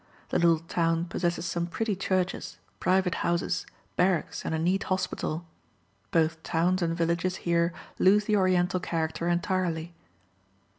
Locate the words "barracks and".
3.97-4.55